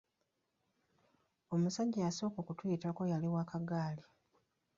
[1.53, 4.03] Omusajja eyasooka okutuyitako yali wa kagaali.